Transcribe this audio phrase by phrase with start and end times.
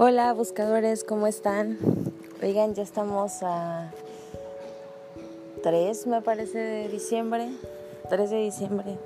[0.00, 1.76] Hola buscadores, ¿cómo están?
[2.40, 3.90] Oigan, ya estamos a
[5.64, 7.48] 3, me parece, de diciembre.
[8.08, 8.96] 3 de diciembre.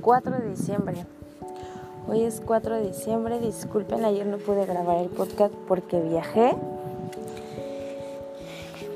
[0.00, 1.06] 4 de diciembre.
[2.08, 3.38] Hoy es 4 de diciembre.
[3.38, 6.56] Disculpen, ayer no pude grabar el podcast porque viajé.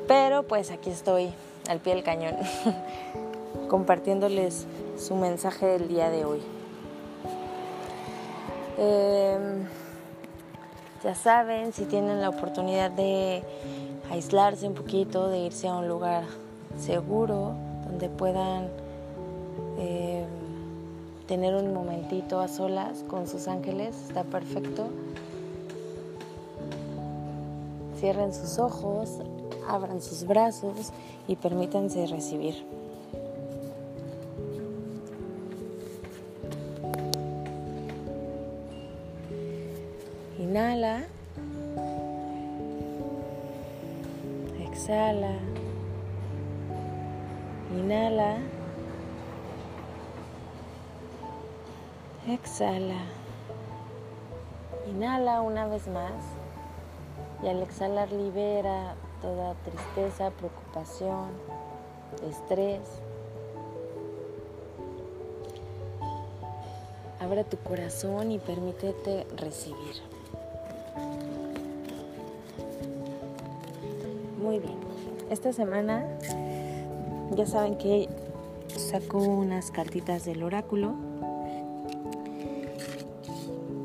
[0.09, 1.33] Pero pues aquí estoy,
[1.69, 2.35] al pie del cañón,
[3.69, 4.67] compartiéndoles
[4.99, 6.56] su mensaje del día de hoy.
[8.79, 9.65] Em,
[11.03, 13.43] ya saben, si tienen la oportunidad de
[14.11, 16.25] aislarse un poquito, de irse a un lugar
[16.79, 17.55] seguro,
[17.87, 18.69] donde puedan
[19.79, 20.27] em,
[21.27, 24.89] tener un momentito a solas con sus ángeles, está perfecto.
[27.99, 29.11] Cierren sus ojos,
[29.67, 30.93] abran sus brazos
[31.27, 32.76] y permítanse recibir.
[40.57, 41.05] Inhala.
[44.59, 45.35] Exhala.
[47.77, 48.39] Inhala.
[52.27, 53.03] Exhala.
[54.89, 56.25] Inhala una vez más.
[57.43, 61.33] Y al exhalar libera toda tristeza, preocupación,
[62.31, 62.81] estrés.
[67.21, 70.16] Abre tu corazón y permítete recibir.
[75.31, 76.07] Esta semana
[77.35, 78.09] ya saben que
[78.77, 80.95] saco unas cartitas del oráculo.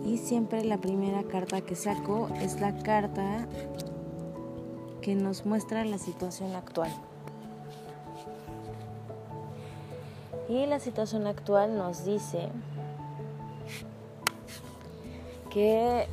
[0.06, 3.48] Y siempre la primera carta que saco es la carta
[5.02, 6.92] que nos muestra la situación actual.
[10.50, 12.50] Y la situación actual nos dice
[15.50, 16.08] que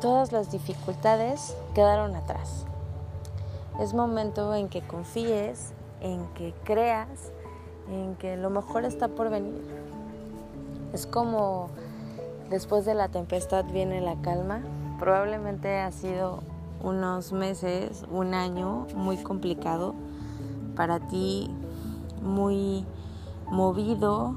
[0.00, 2.66] todas las dificultades quedaron atrás.
[3.80, 7.32] Es momento en que confíes, en que creas,
[7.90, 9.62] en que lo mejor está por venir.
[10.92, 11.70] Es como
[12.50, 14.60] después de la tempestad viene la calma.
[15.00, 16.40] Probablemente ha sido
[16.82, 19.94] unos meses, un año muy complicado
[20.76, 21.50] para ti,
[22.22, 22.84] muy
[23.50, 24.36] movido,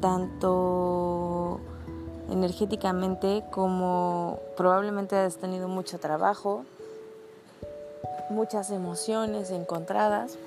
[0.00, 1.60] tanto
[2.30, 6.64] energéticamente como probablemente has tenido mucho trabajo,
[8.34, 10.38] muchas emociones encontradas,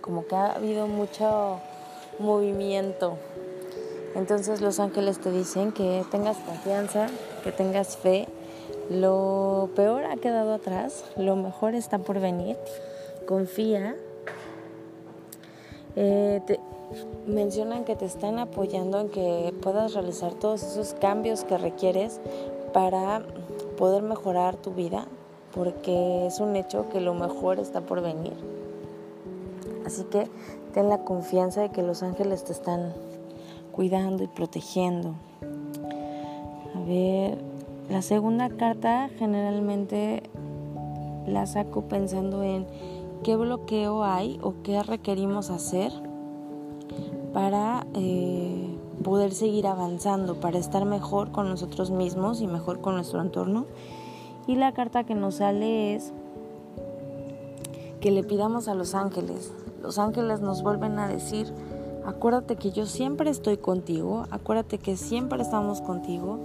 [0.00, 1.60] como que ha habido mucho
[2.18, 3.16] movimiento.
[4.14, 7.08] Entonces los ángeles te dicen que tengas confianza,
[7.44, 8.28] que tengas fe.
[8.90, 12.56] Lo peor ha quedado atrás, lo mejor está por venir.
[13.26, 13.96] Confía.
[15.96, 16.40] Eh,
[17.26, 22.20] mencionan que te están apoyando en que puedas realizar todos esos cambios que requieres
[22.72, 23.22] para
[23.76, 25.06] poder mejorar tu vida,
[25.54, 28.34] porque es un hecho que lo mejor está por venir.
[29.84, 30.28] Así que
[30.74, 32.92] ten la confianza de que los ángeles te están
[33.72, 35.14] cuidando y protegiendo.
[36.74, 37.38] A ver,
[37.88, 40.22] la segunda carta generalmente
[41.26, 42.66] la saco pensando en
[43.22, 45.92] qué bloqueo hay o qué requerimos hacer
[47.32, 53.20] para eh, poder seguir avanzando, para estar mejor con nosotros mismos y mejor con nuestro
[53.20, 53.66] entorno.
[54.46, 56.12] Y la carta que nos sale es
[58.00, 59.52] que le pidamos a los ángeles.
[59.82, 61.52] Los ángeles nos vuelven a decir,
[62.06, 66.38] acuérdate que yo siempre estoy contigo, acuérdate que siempre estamos contigo.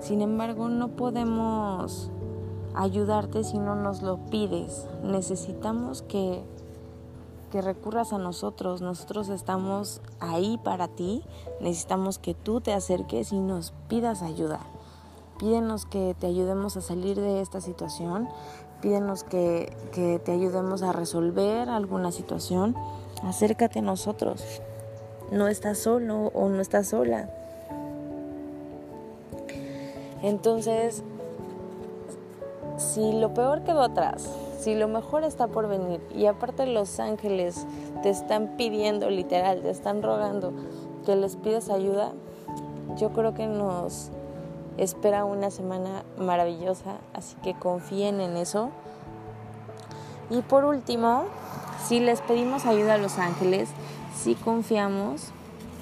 [0.00, 2.10] Sin embargo, no podemos
[2.74, 4.86] ayudarte si no nos lo pides.
[5.02, 6.42] Necesitamos que
[7.50, 8.82] que recurras a nosotros.
[8.82, 11.22] Nosotros estamos ahí para ti.
[11.60, 14.60] Necesitamos que tú te acerques y nos pidas ayuda.
[15.38, 18.28] Pídenos que te ayudemos a salir de esta situación.
[18.80, 22.74] Pídenos que, que te ayudemos a resolver alguna situación.
[23.22, 24.42] Acércate a nosotros.
[25.30, 27.28] No estás solo o no estás sola.
[30.22, 31.02] Entonces,
[32.78, 34.28] si lo peor quedó atrás,
[34.58, 37.66] si lo mejor está por venir y aparte los ángeles
[38.02, 40.52] te están pidiendo literal, te están rogando
[41.04, 42.12] que les pidas ayuda,
[42.96, 44.10] yo creo que nos
[44.78, 48.70] espera una semana maravillosa, así que confíen en eso.
[50.30, 51.24] Y por último,
[51.86, 53.68] si les pedimos ayuda a los ángeles,
[54.16, 55.30] si confiamos,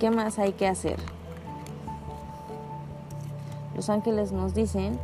[0.00, 0.99] ¿qué más hay que hacer?
[3.75, 4.99] Los ángeles nos dicen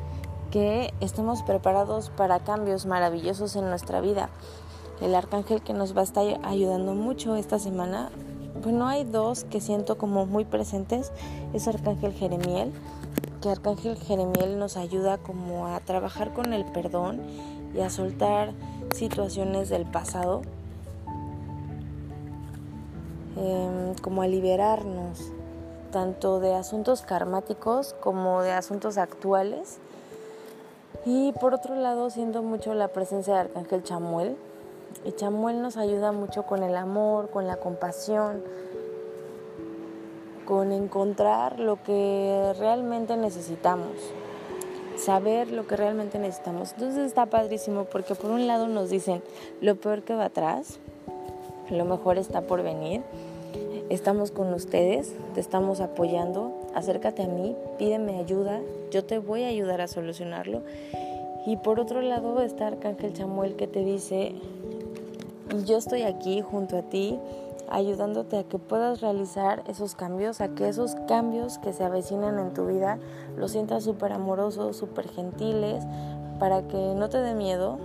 [0.50, 4.28] que estemos preparados para cambios maravillosos en nuestra vida.
[5.00, 8.10] El arcángel que nos va a estar ayudando mucho esta semana
[8.62, 11.12] bueno, hay dos que siento como muy presentes.
[11.54, 12.72] Es Arcángel Jeremiel,
[13.40, 17.20] que Arcángel Jeremiel nos ayuda como a trabajar con el perdón
[17.74, 18.52] y a soltar
[18.94, 20.42] situaciones del pasado,
[23.36, 25.32] em, como a liberarnos
[25.90, 29.78] tanto de asuntos karmáticos como de asuntos actuales.
[31.04, 34.36] Y por otro lado, siento mucho la presencia de Arcángel Chamuel.
[35.04, 38.42] Y Chamuel nos ayuda mucho con el amor, con la compasión,
[40.50, 43.92] con encontrar lo que realmente necesitamos,
[44.96, 46.72] saber lo que realmente necesitamos.
[46.72, 49.22] Entonces está padrísimo porque por un lado nos dicen
[49.60, 50.80] lo peor que va atrás,
[51.70, 53.02] lo mejor está por venir
[53.90, 56.52] Estamos con ustedes, te estamos apoyando.
[56.76, 58.60] Acércate a mí, pídeme ayuda,
[58.92, 60.62] yo te voy a ayudar a solucionarlo.
[61.44, 64.36] Y por otro lado está Arcángel Chamuel que te dice,
[65.66, 67.18] yo estoy aquí junto a ti,
[67.70, 72.52] ayudándote a que puedas realizar esos cambios, a que esos cambios que se avecinan en
[72.52, 72.98] tu vida
[73.36, 75.84] los sientas súper amorosos, súper gentiles,
[76.38, 77.78] para que no te dé miedo,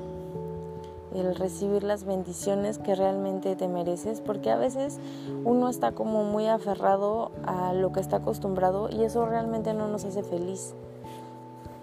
[1.14, 5.00] el recibir las bendiciones que realmente te mereces, porque a veces
[5.46, 10.04] uno está como muy aferrado a lo que está acostumbrado y eso realmente no nos
[10.04, 10.74] hace feliz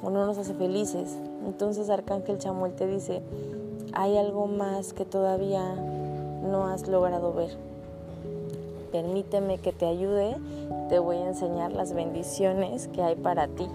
[0.02, 1.18] o no nos hace felices.
[1.46, 3.22] Entonces Arcángel Chamuel te dice,
[3.94, 7.71] hay algo más que todavía no has logrado ver.
[8.92, 10.36] Permíteme que te ayude,
[10.90, 13.66] te voy a enseñar las bendiciones que hay para ti,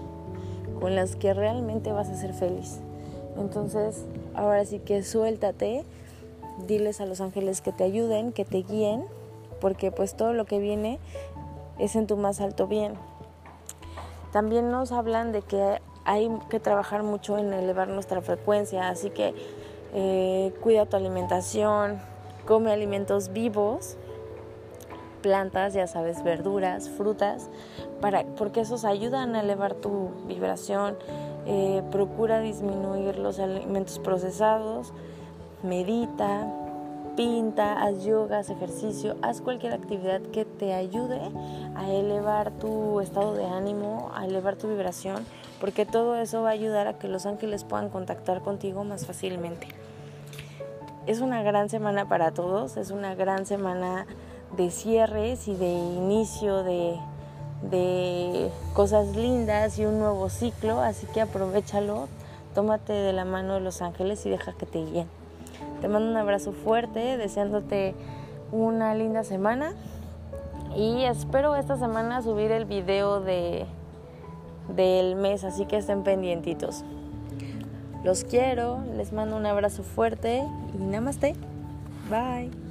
[0.80, 2.78] con las que realmente vas a ser feliz.
[3.36, 4.04] Entonces,
[4.34, 5.84] ahora sí que suéltate,
[6.66, 9.04] diles a los ángeles que te ayuden, que te guíen,
[9.60, 11.00] porque pues todo lo que viene
[11.78, 12.94] es en tu más alto bien.
[14.32, 19.34] También nos hablan de que hay que trabajar mucho en elevar nuestra frecuencia, así que
[19.94, 21.98] eh, cuida tu alimentación,
[22.46, 23.96] come alimentos vivos,
[25.22, 27.48] plantas, ya sabes, verduras, frutas,
[28.00, 30.96] para, porque esos ayudan a elevar tu vibración,
[31.46, 34.92] eh, procura disminuir los alimentos procesados,
[35.62, 36.46] medita,
[37.16, 41.20] pinta, haz yoga, haz ejercicio, haz cualquier actividad que te ayude
[41.74, 45.26] a elevar tu estado de ánimo, a elevar tu vibración,
[45.60, 49.66] porque todo eso va a ayudar a que los ángeles puedan contactar contigo más fácilmente.
[51.08, 54.06] Es una gran semana para todos, es una gran semana
[54.56, 56.98] de cierres y de inicio de,
[57.70, 62.08] de cosas lindas y un nuevo ciclo, así que aprovechalo,
[62.54, 65.06] tómate de la mano de los ángeles y deja que te guíen.
[65.80, 67.94] Te mando un abrazo fuerte, deseándote
[68.52, 69.74] una linda semana
[70.76, 73.66] y espero esta semana subir el video de
[74.68, 76.84] del mes, así que estén pendientitos.
[78.04, 80.44] Los quiero, les mando un abrazo fuerte
[80.78, 81.34] y namaste.
[82.10, 82.67] Bye.